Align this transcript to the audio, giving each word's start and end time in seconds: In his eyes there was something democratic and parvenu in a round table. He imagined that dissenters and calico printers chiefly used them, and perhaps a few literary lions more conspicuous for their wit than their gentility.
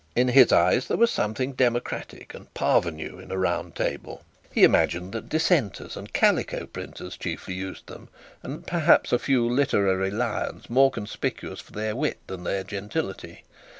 In 0.15 0.29
his 0.29 0.51
eyes 0.51 0.87
there 0.87 0.97
was 0.97 1.11
something 1.11 1.51
democratic 1.53 2.33
and 2.33 2.51
parvenu 2.55 3.19
in 3.19 3.29
a 3.29 3.37
round 3.37 3.75
table. 3.75 4.23
He 4.51 4.63
imagined 4.63 5.11
that 5.11 5.29
dissenters 5.29 5.95
and 5.95 6.11
calico 6.11 6.65
printers 6.65 7.15
chiefly 7.15 7.53
used 7.53 7.85
them, 7.85 8.09
and 8.41 8.65
perhaps 8.65 9.13
a 9.13 9.19
few 9.19 9.47
literary 9.47 10.09
lions 10.09 10.71
more 10.71 10.89
conspicuous 10.89 11.59
for 11.59 11.73
their 11.73 11.95
wit 11.95 12.17
than 12.25 12.45
their 12.45 12.63
gentility. 12.63 13.43